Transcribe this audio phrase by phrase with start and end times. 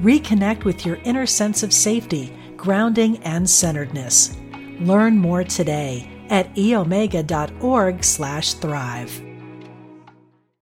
[0.00, 4.36] Reconnect with your inner sense of safety, grounding, and centeredness.
[4.80, 9.10] Learn more today at eomega.org slash thrive.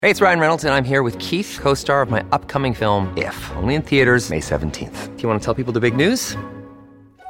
[0.01, 3.51] Hey, it's Ryan Reynolds, and I'm here with Keith, co-star of my upcoming film, If,
[3.55, 5.15] only in theaters May 17th.
[5.15, 6.37] Do you want to tell people the big news?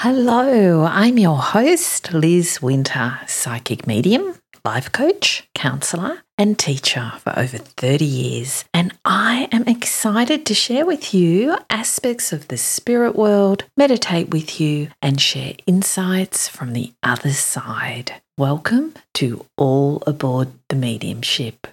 [0.00, 7.56] Hello, I'm your host, Liz Winter, psychic medium, life coach, counselor, and teacher for over
[7.56, 8.66] 30 years.
[8.74, 14.60] And I am excited to share with you aspects of the spirit world, meditate with
[14.60, 18.20] you, and share insights from the other side.
[18.36, 21.68] Welcome to All Aboard the Mediumship.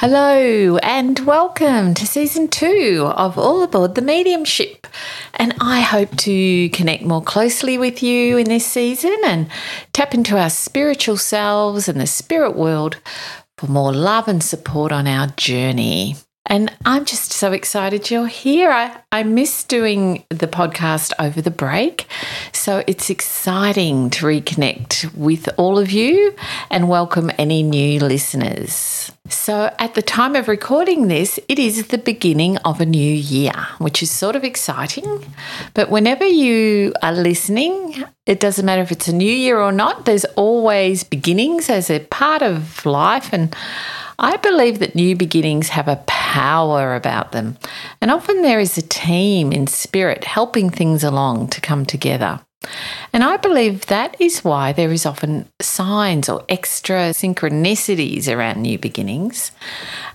[0.00, 4.86] Hello, and welcome to season two of All Aboard the Mediumship.
[5.34, 9.48] And I hope to connect more closely with you in this season and
[9.92, 12.98] tap into our spiritual selves and the spirit world
[13.56, 16.14] for more love and support on our journey.
[16.46, 18.70] And I'm just so excited you're here.
[18.70, 22.06] I, I miss doing the podcast over the break.
[22.52, 26.34] So it's exciting to reconnect with all of you
[26.70, 29.12] and welcome any new listeners.
[29.28, 33.52] So, at the time of recording this, it is the beginning of a new year,
[33.76, 35.22] which is sort of exciting.
[35.74, 40.06] But whenever you are listening, it doesn't matter if it's a new year or not,
[40.06, 43.30] there's always beginnings as a part of life.
[43.34, 43.54] And
[44.18, 47.56] I believe that new beginnings have a power about them.
[48.00, 52.40] And often there is a team in spirit helping things along to come together.
[53.12, 58.78] And I believe that is why there is often signs or extra synchronicities around new
[58.78, 59.52] beginnings.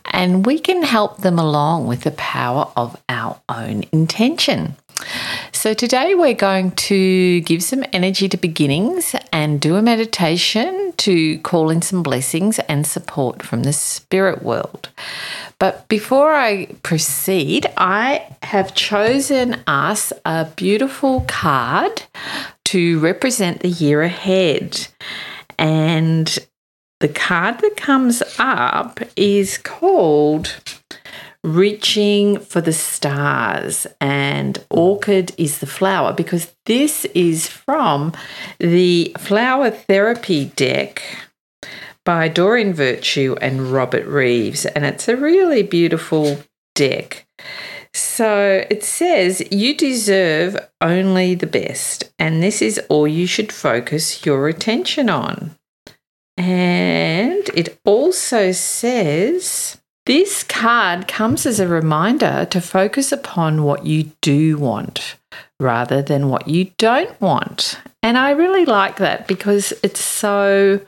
[0.06, 4.76] And we can help them along with the power of our own intention.
[5.54, 11.38] So, today we're going to give some energy to beginnings and do a meditation to
[11.40, 14.90] call in some blessings and support from the spirit world.
[15.60, 22.04] But before I proceed, I have chosen us a beautiful card
[22.66, 24.88] to represent the year ahead.
[25.58, 26.38] And
[27.00, 30.56] the card that comes up is called
[31.44, 38.14] reaching for the stars and orchid is the flower because this is from
[38.60, 41.02] the flower therapy deck
[42.06, 46.42] by Doreen Virtue and Robert Reeves and it's a really beautiful
[46.76, 47.28] deck.
[47.94, 54.26] So it says you deserve only the best and this is all you should focus
[54.26, 55.56] your attention on.
[56.38, 64.12] And it also says this card comes as a reminder to focus upon what you
[64.22, 65.16] do want
[65.60, 67.80] rather than what you don't want.
[68.02, 70.82] And I really like that because it's so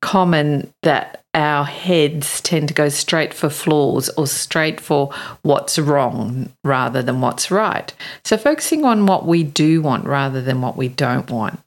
[0.00, 6.52] common that our heads tend to go straight for flaws or straight for what's wrong
[6.62, 7.92] rather than what's right.
[8.24, 11.60] So focusing on what we do want rather than what we don't want.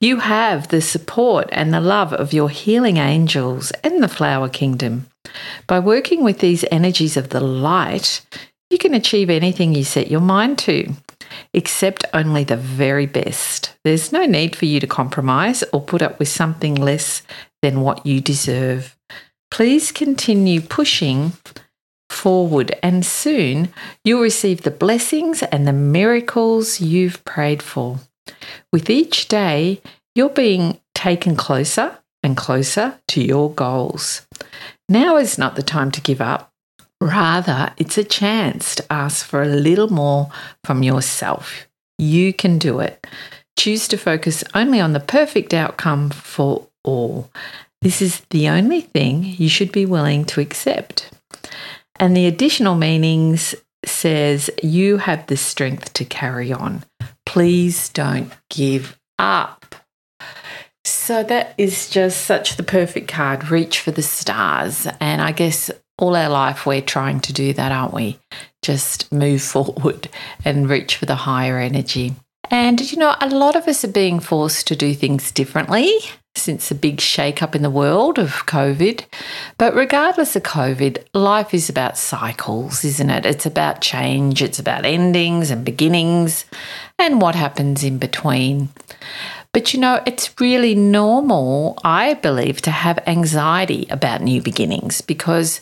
[0.00, 5.06] You have the support and the love of your healing angels and the flower kingdom.
[5.66, 8.20] By working with these energies of the light,
[8.70, 10.92] you can achieve anything you set your mind to,
[11.54, 13.76] accept only the very best.
[13.84, 17.22] There's no need for you to compromise or put up with something less
[17.62, 18.96] than what you deserve.
[19.50, 21.32] Please continue pushing
[22.10, 23.72] forward, and soon
[24.04, 27.98] you'll receive the blessings and the miracles you've prayed for.
[28.72, 29.80] With each day,
[30.14, 34.23] you're being taken closer and closer to your goals.
[34.88, 36.50] Now is not the time to give up.
[37.00, 40.30] Rather, it's a chance to ask for a little more
[40.64, 41.66] from yourself.
[41.98, 43.06] You can do it.
[43.58, 47.30] choose to focus only on the perfect outcome for all.
[47.82, 51.10] This is the only thing you should be willing to accept.
[51.96, 53.54] And the additional meanings
[53.84, 56.84] says you have the strength to carry on.
[57.26, 59.74] Please don't give up.
[61.04, 63.50] So that is just such the perfect card.
[63.50, 64.88] Reach for the stars.
[65.00, 68.18] And I guess all our life we're trying to do that, aren't we?
[68.62, 70.08] Just move forward
[70.46, 72.14] and reach for the higher energy.
[72.50, 75.92] And, you know, a lot of us are being forced to do things differently
[76.36, 79.04] since the big shake up in the world of COVID.
[79.58, 83.26] But regardless of COVID, life is about cycles, isn't it?
[83.26, 86.46] It's about change, it's about endings and beginnings
[86.98, 88.70] and what happens in between.
[89.54, 95.60] But you know, it's really normal, I believe, to have anxiety about new beginnings because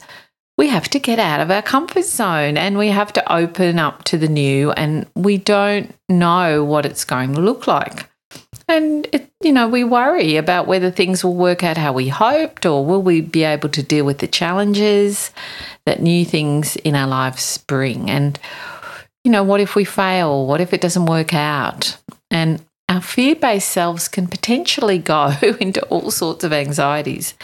[0.56, 4.04] we have to get out of our comfort zone and we have to open up
[4.04, 8.08] to the new and we don't know what it's going to look like.
[8.66, 12.64] And, it, you know, we worry about whether things will work out how we hoped
[12.64, 15.32] or will we be able to deal with the challenges
[15.84, 18.08] that new things in our lives bring.
[18.10, 18.38] And,
[19.22, 20.46] you know, what if we fail?
[20.46, 21.98] What if it doesn't work out?
[22.30, 27.34] And our fear based selves can potentially go into all sorts of anxieties.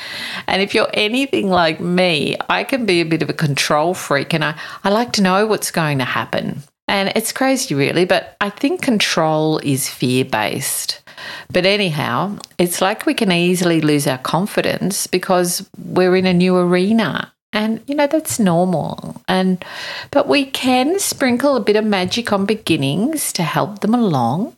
[0.47, 4.35] And if you're anything like me, I can be a bit of a control freak
[4.35, 6.63] and I, I like to know what's going to happen.
[6.87, 11.03] And it's crazy, really, but I think control is fear based.
[11.51, 16.57] But anyhow, it's like we can easily lose our confidence because we're in a new
[16.57, 17.33] arena.
[17.53, 19.23] And you know that's normal.
[19.27, 19.65] And
[20.11, 24.55] but we can sprinkle a bit of magic on beginnings to help them along.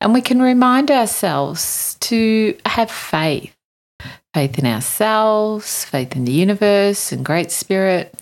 [0.00, 3.54] And we can remind ourselves to have faith
[4.34, 8.12] faith in ourselves, faith in the universe and Great Spirit,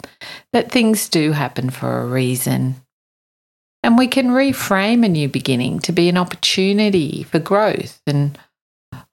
[0.53, 2.77] that things do happen for a reason.
[3.83, 8.39] And we can reframe a new beginning to be an opportunity for growth and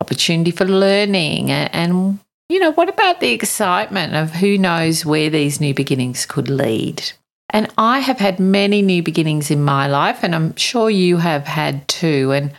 [0.01, 1.49] opportunity for learning.
[1.49, 2.19] And,
[2.49, 7.13] you know, what about the excitement of who knows where these new beginnings could lead?
[7.51, 11.45] And I have had many new beginnings in my life, and I'm sure you have
[11.45, 12.31] had too.
[12.31, 12.51] And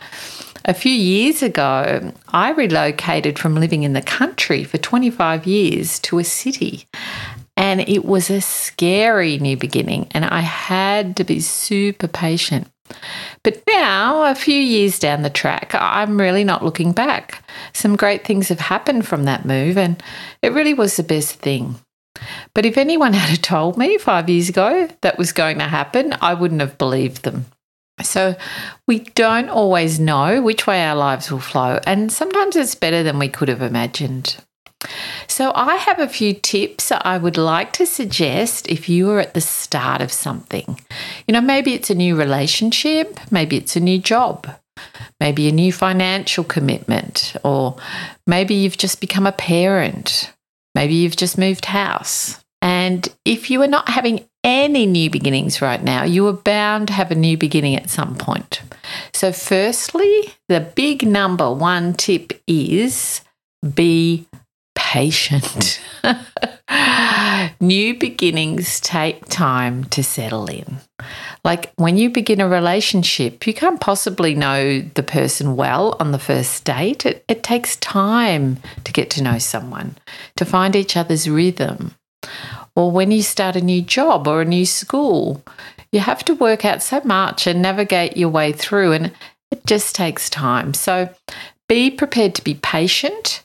[0.65, 6.19] a few years ago, I relocated from living in the country for 25 years to
[6.19, 6.85] a city.
[7.57, 12.67] And it was a scary new beginning, and I had to be super patient.
[13.43, 17.43] But now, a few years down the track, I'm really not looking back.
[17.73, 20.01] Some great things have happened from that move, and
[20.41, 21.75] it really was the best thing.
[22.53, 26.33] But if anyone had told me five years ago that was going to happen, I
[26.33, 27.45] wouldn't have believed them.
[28.01, 28.35] So
[28.87, 33.19] we don't always know which way our lives will flow, and sometimes it's better than
[33.19, 34.37] we could have imagined.
[35.27, 39.35] So, I have a few tips I would like to suggest if you are at
[39.35, 40.79] the start of something.
[41.27, 44.47] You know, maybe it's a new relationship, maybe it's a new job,
[45.19, 47.77] maybe a new financial commitment, or
[48.25, 50.33] maybe you've just become a parent,
[50.75, 52.43] maybe you've just moved house.
[52.61, 56.93] And if you are not having any new beginnings right now, you are bound to
[56.93, 58.61] have a new beginning at some point.
[59.13, 63.21] So, firstly, the big number one tip is
[63.73, 64.27] be
[64.75, 65.81] patient.
[67.59, 70.77] New beginnings take time to settle in.
[71.43, 76.19] Like when you begin a relationship, you can't possibly know the person well on the
[76.19, 77.05] first date.
[77.05, 79.97] It, it takes time to get to know someone,
[80.35, 81.95] to find each other's rhythm.
[82.75, 85.43] Or when you start a new job or a new school,
[85.91, 89.11] you have to work out so much and navigate your way through, and
[89.51, 90.73] it just takes time.
[90.73, 91.09] So
[91.67, 93.43] be prepared to be patient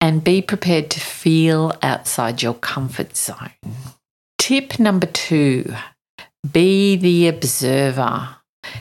[0.00, 3.50] and be prepared to feel outside your comfort zone.
[4.38, 5.74] Tip number two
[6.50, 8.36] be the observer.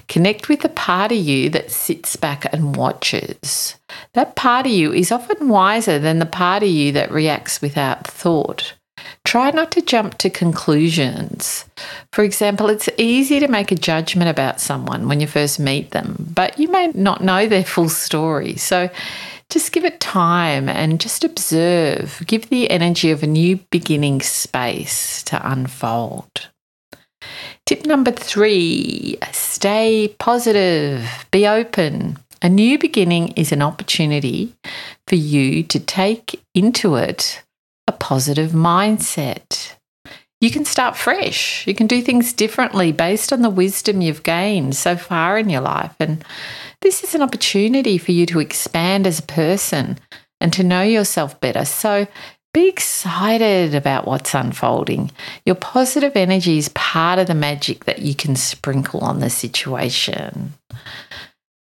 [0.07, 3.75] Connect with the part of you that sits back and watches.
[4.13, 8.07] That part of you is often wiser than the part of you that reacts without
[8.07, 8.73] thought.
[9.25, 11.65] Try not to jump to conclusions.
[12.11, 16.31] For example, it's easy to make a judgment about someone when you first meet them,
[16.33, 18.55] but you may not know their full story.
[18.55, 18.89] So
[19.49, 22.21] just give it time and just observe.
[22.25, 26.49] Give the energy of a new beginning space to unfold.
[27.65, 32.17] Tip number three stay positive, be open.
[32.41, 34.55] A new beginning is an opportunity
[35.07, 37.43] for you to take into it
[37.87, 39.73] a positive mindset.
[40.39, 41.67] You can start fresh.
[41.67, 45.61] You can do things differently based on the wisdom you've gained so far in your
[45.61, 45.93] life.
[45.99, 46.23] And
[46.81, 49.99] this is an opportunity for you to expand as a person
[50.41, 51.65] and to know yourself better.
[51.65, 52.07] So
[52.53, 55.11] be excited about what's unfolding.
[55.45, 60.53] Your positive energy is part of the magic that you can sprinkle on the situation.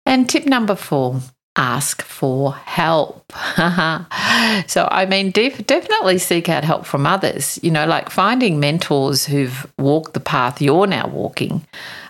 [0.05, 1.21] And tip number four
[1.57, 3.31] ask for help.
[4.67, 7.59] so, I mean, def- definitely seek out help from others.
[7.63, 11.65] You know, like finding mentors who've walked the path you're now walking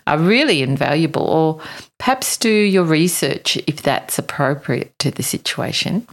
[0.07, 1.61] are really invaluable, or
[1.97, 6.07] perhaps do your research if that's appropriate to the situation.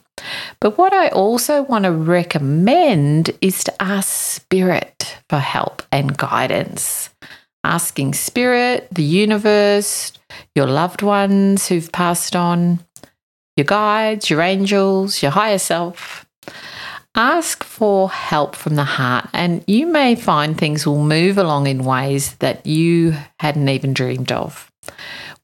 [0.61, 7.11] But what I also want to recommend is to ask Spirit for help and guidance.
[7.63, 10.13] Asking Spirit, the universe,
[10.55, 12.81] your loved ones who've passed on,
[13.61, 16.27] your guides, your angels, your higher self.
[17.15, 21.85] Ask for help from the heart, and you may find things will move along in
[21.85, 24.73] ways that you hadn't even dreamed of.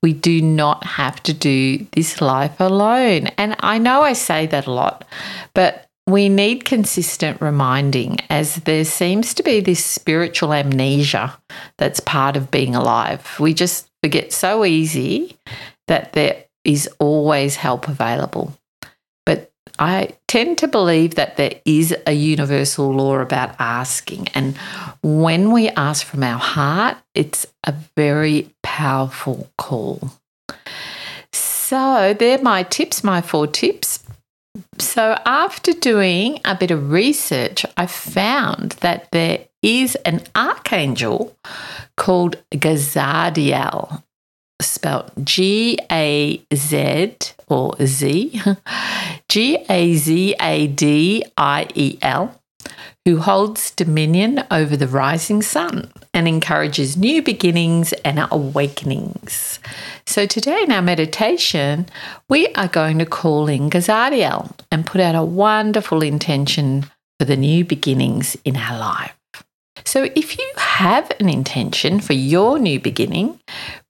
[0.03, 3.27] We do not have to do this life alone.
[3.37, 5.05] And I know I say that a lot,
[5.55, 11.37] but we need consistent reminding as there seems to be this spiritual amnesia
[11.77, 13.37] that's part of being alive.
[13.39, 15.37] We just forget so easy
[15.89, 18.53] that there is always help available.
[19.25, 24.29] But I tend to believe that there is a universal law about asking.
[24.35, 24.57] And
[25.03, 30.11] when we ask from our heart, it's a very powerful call.
[31.33, 34.05] So, they're my tips, my four tips.
[34.79, 41.37] So, after doing a bit of research, I found that there is an archangel
[41.97, 44.03] called Gazadiel
[44.61, 47.17] spelled G A Z
[47.49, 48.41] or Z,
[49.29, 52.41] G A Z A D I E L,
[53.05, 59.59] who holds dominion over the rising sun and encourages new beginnings and awakenings.
[60.07, 61.87] So, today in our meditation,
[62.29, 66.87] we are going to call in Gazadiel and put out a wonderful intention
[67.19, 69.16] for the new beginnings in our life.
[69.87, 73.39] So, if you have an intention for your new beginning,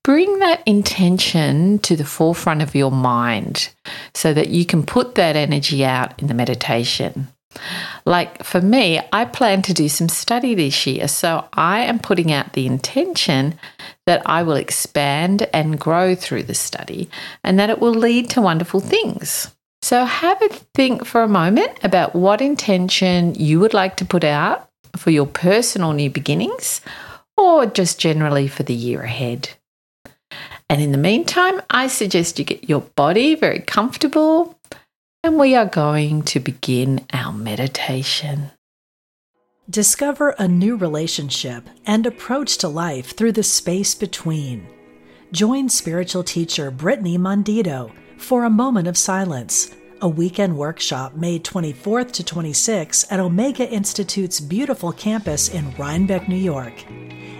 [0.03, 3.69] bring that intention to the forefront of your mind
[4.13, 7.29] so that you can put that energy out in the meditation.
[8.05, 12.31] Like for me, I plan to do some study this year, so I am putting
[12.31, 13.57] out the intention
[14.05, 17.09] that I will expand and grow through the study
[17.43, 19.51] and that it will lead to wonderful things.
[19.81, 24.23] So, have a think for a moment about what intention you would like to put
[24.23, 24.66] out
[24.97, 26.81] for your personal new beginnings
[27.37, 29.49] or just generally for the year ahead.
[30.69, 34.59] And in the meantime, I suggest you get your body very comfortable
[35.23, 38.51] and we are going to begin our meditation.
[39.69, 44.67] Discover a new relationship and approach to life through the space between.
[45.31, 52.11] Join spiritual teacher Brittany Mondito for a moment of silence a weekend workshop May 24th
[52.13, 56.73] to 26th at Omega Institute's beautiful campus in Rhinebeck, New York.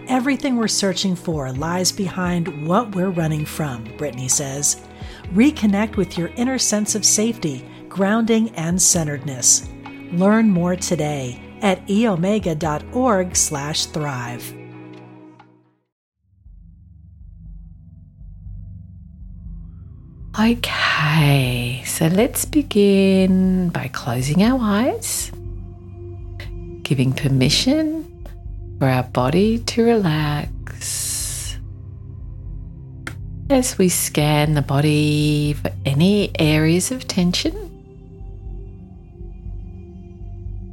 [0.07, 4.81] Everything we're searching for lies behind what we're running from, Brittany says.
[5.33, 9.69] Reconnect with your inner sense of safety, grounding, and centeredness.
[10.13, 14.53] Learn more today at eomega.org/thrive.
[20.97, 25.31] Okay, so let's begin by closing our eyes,
[26.81, 28.03] giving permission
[28.79, 31.55] for our body to relax
[33.51, 37.53] as we scan the body for any areas of tension.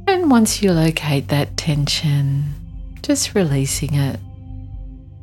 [0.07, 2.45] And once you locate that tension,
[3.03, 4.19] just releasing it,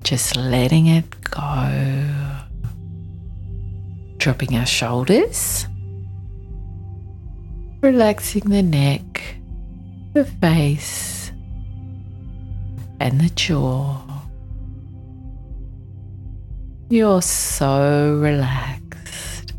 [0.04, 2.21] just letting it go
[4.22, 5.66] dropping our shoulders,
[7.80, 9.34] relaxing the neck,
[10.12, 11.32] the face,
[13.00, 14.00] and the jaw.
[16.88, 19.54] You're so relaxed.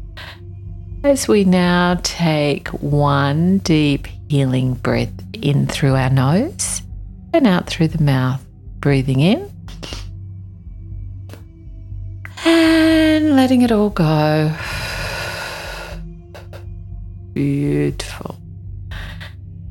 [1.03, 6.81] As we now take one deep healing breath in through our nose
[7.33, 8.41] and out through the mouth,
[8.79, 9.51] breathing in
[13.23, 14.51] and letting it all go.
[17.33, 18.37] Beautiful.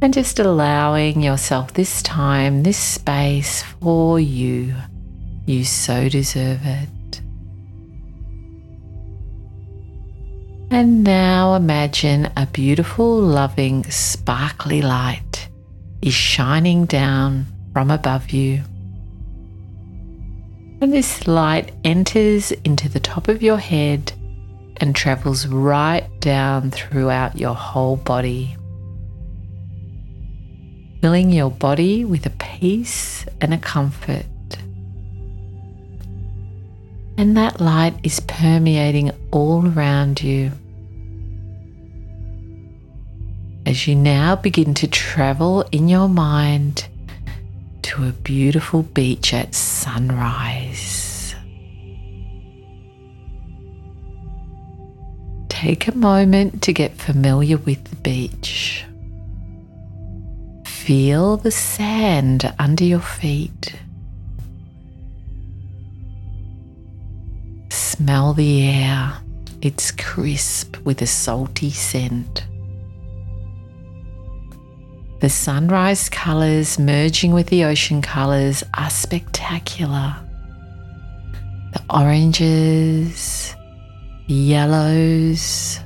[0.00, 4.74] And just allowing yourself this time, this space for you.
[5.46, 7.20] You so deserve it.
[10.70, 15.48] And now imagine a beautiful, loving, sparkly light
[16.00, 18.62] is shining down from above you
[20.82, 24.12] and this light enters into the top of your head
[24.78, 28.56] and travels right down throughout your whole body,
[31.00, 34.26] filling your body with a peace and a comfort.
[37.16, 40.50] And that light is permeating all around you.
[43.66, 46.88] As you now begin to travel in your mind
[47.92, 51.34] to a beautiful beach at sunrise.
[55.50, 58.86] Take a moment to get familiar with the beach.
[60.66, 63.74] Feel the sand under your feet.
[67.68, 69.18] Smell the air.
[69.60, 72.46] It's crisp with a salty scent.
[75.22, 80.16] The sunrise colours merging with the ocean colours are spectacular.
[81.72, 83.54] The oranges,
[84.26, 85.78] the yellows,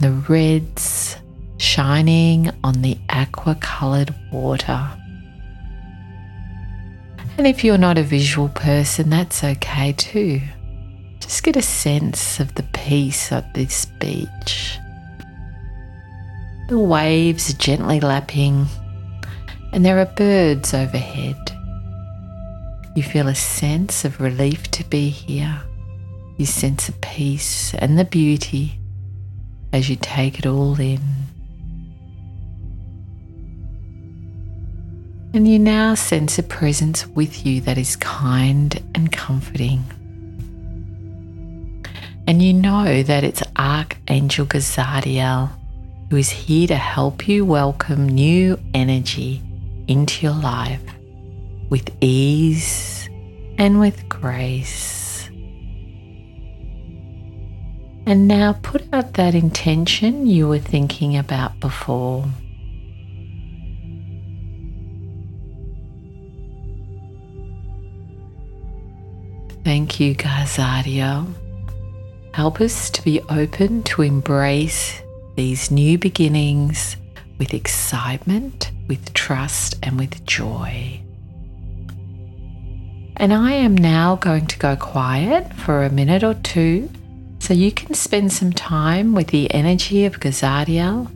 [0.00, 1.16] the reds
[1.58, 4.90] shining on the aqua coloured water.
[7.36, 10.40] And if you're not a visual person, that's okay too.
[11.20, 14.80] Just get a sense of the peace at this beach.
[16.68, 18.66] The waves are gently lapping,
[19.72, 21.38] and there are birds overhead.
[22.94, 25.62] You feel a sense of relief to be here.
[26.36, 28.78] You sense the peace and the beauty
[29.72, 31.00] as you take it all in.
[35.32, 39.84] And you now sense a presence with you that is kind and comforting.
[42.26, 45.57] And you know that it's Archangel Gazadiel
[46.10, 49.42] who is here to help you welcome new energy
[49.88, 50.82] into your life
[51.68, 53.08] with ease
[53.58, 55.28] and with grace.
[58.06, 62.24] And now put out that intention you were thinking about before.
[69.62, 71.30] Thank you, Gazadiel.
[72.32, 75.02] Help us to be open to embrace
[75.38, 76.96] these new beginnings
[77.38, 81.00] with excitement, with trust, and with joy.
[83.16, 86.90] And I am now going to go quiet for a minute or two
[87.38, 91.08] so you can spend some time with the energy of Gazadiel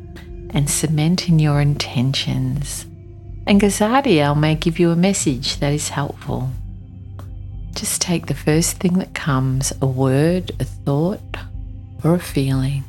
[0.50, 2.86] and cement in your intentions.
[3.48, 6.48] And Gazadiel may give you a message that is helpful.
[7.74, 11.38] Just take the first thing that comes a word, a thought,
[12.04, 12.84] or a feeling.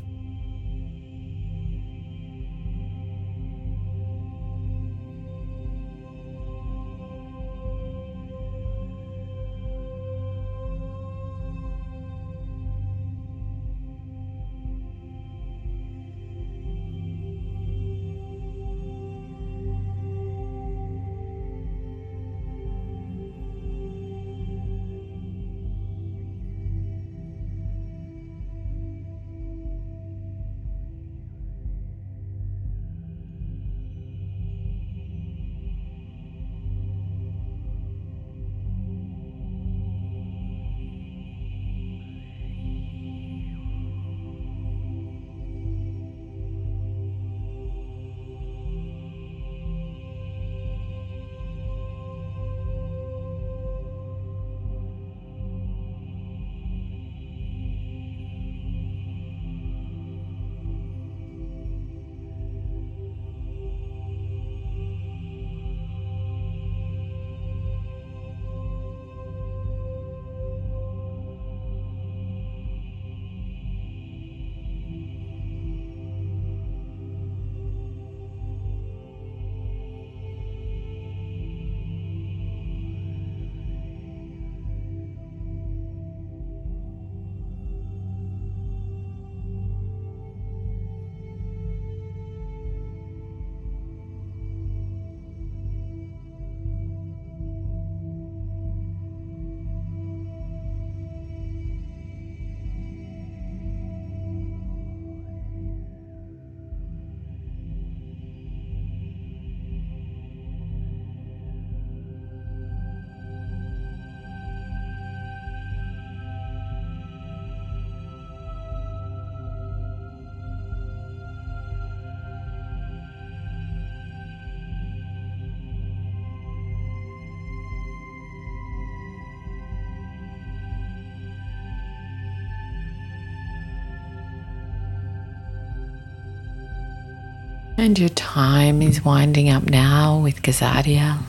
[137.84, 141.20] And your time is winding up now with Gazadiel.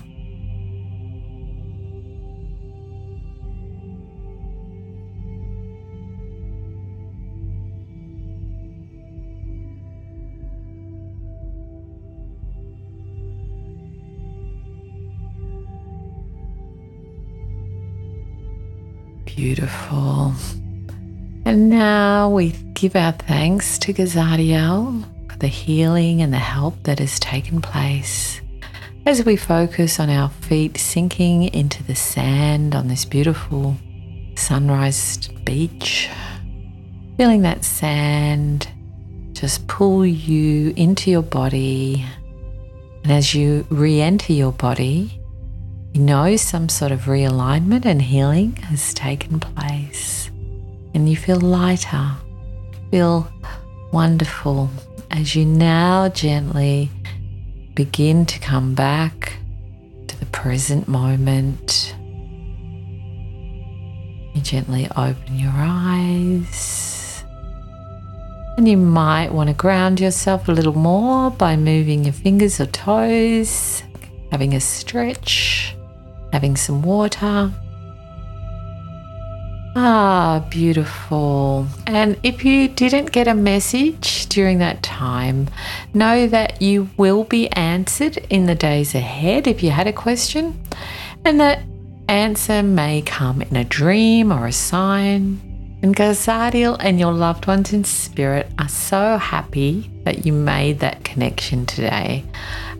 [19.24, 20.32] Beautiful.
[21.44, 25.13] And now we give our thanks to Gazadiel
[25.44, 28.40] the healing and the help that has taken place
[29.04, 33.76] as we focus on our feet sinking into the sand on this beautiful
[34.36, 36.08] sunrise beach.
[37.18, 38.66] Feeling that sand
[39.34, 42.02] just pull you into your body.
[43.02, 45.20] And as you re enter your body,
[45.92, 50.30] you know some sort of realignment and healing has taken place.
[50.94, 52.12] And you feel lighter,
[52.90, 53.30] feel
[53.92, 54.70] wonderful
[55.14, 56.90] as you now gently
[57.74, 59.36] begin to come back
[60.08, 61.94] to the present moment.
[64.34, 67.22] You gently open your eyes.
[68.56, 72.66] And you might want to ground yourself a little more by moving your fingers or
[72.66, 73.84] toes,
[74.32, 75.76] having a stretch,
[76.32, 77.52] having some water.
[79.76, 81.66] Ah, beautiful.
[81.88, 85.48] And if you didn't get a message during that time,
[85.92, 90.60] know that you will be answered in the days ahead if you had a question,
[91.24, 91.62] and that
[92.08, 95.40] answer may come in a dream or a sign.
[95.82, 101.02] And Gazadiel and your loved ones in spirit are so happy that you made that
[101.02, 102.24] connection today.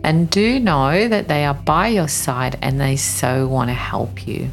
[0.03, 4.25] And do know that they are by your side and they so want to help
[4.25, 4.49] you.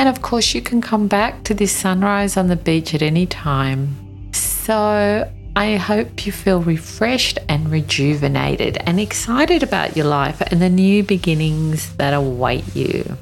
[0.00, 3.26] And of course, you can come back to this sunrise on the beach at any
[3.26, 4.32] time.
[4.32, 10.70] So I hope you feel refreshed and rejuvenated and excited about your life and the
[10.70, 13.18] new beginnings that await you.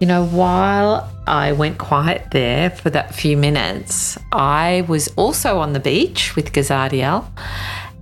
[0.00, 5.74] You know, while I went quiet there for that few minutes, I was also on
[5.74, 7.26] the beach with Gazadiel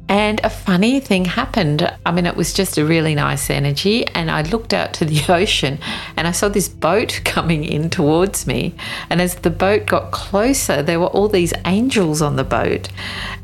[0.08, 1.92] and a funny thing happened.
[2.06, 4.06] I mean, it was just a really nice energy.
[4.06, 5.78] And I looked out to the ocean
[6.16, 8.74] and I saw this boat coming in towards me.
[9.10, 12.88] And as the boat got closer, there were all these angels on the boat.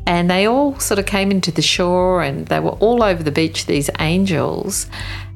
[0.07, 3.31] And they all sort of came into the shore and they were all over the
[3.31, 4.87] beach, these angels.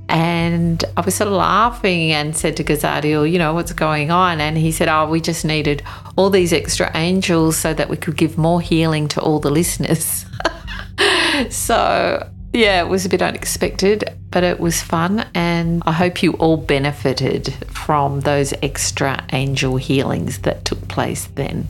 [0.07, 4.09] And I was sort of laughing and said to Gazadiel, oh, you know, what's going
[4.09, 4.41] on?
[4.41, 5.83] And he said, oh, we just needed
[6.15, 10.25] all these extra angels so that we could give more healing to all the listeners.
[11.49, 15.25] so, yeah, it was a bit unexpected, but it was fun.
[15.33, 21.67] And I hope you all benefited from those extra angel healings that took place then.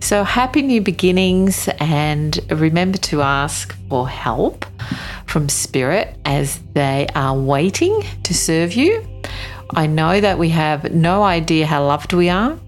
[0.00, 1.68] So, happy new beginnings.
[1.78, 4.64] And remember to ask for help
[5.26, 9.04] from Spirit as they are waiting to serve you.
[9.70, 12.58] I know that we have no idea how loved we are.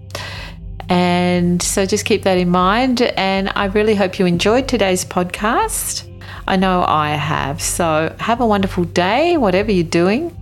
[0.89, 3.01] And so just keep that in mind.
[3.01, 6.03] And I really hope you enjoyed today's podcast.
[6.47, 7.61] I know I have.
[7.61, 10.33] So have a wonderful day, whatever you're doing.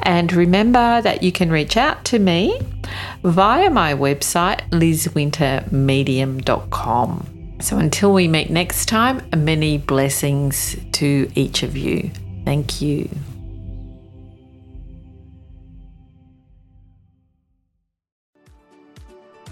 [0.00, 2.58] And remember that you can reach out to me
[3.22, 7.28] via my website, lizwintermedium.com.
[7.60, 12.10] So until we meet next time, many blessings to each of you.
[12.44, 13.08] Thank you.